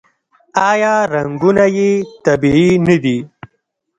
[0.69, 1.91] آیا رنګونه یې
[2.25, 3.17] طبیعي نه دي؟